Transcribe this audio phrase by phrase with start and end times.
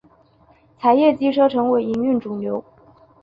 [0.79, 2.65] 柴液机车成为营运主流。